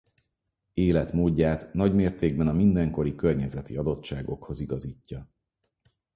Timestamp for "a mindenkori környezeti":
2.47-3.75